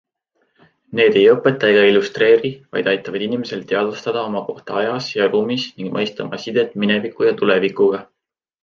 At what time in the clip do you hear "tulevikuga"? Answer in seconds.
7.45-8.07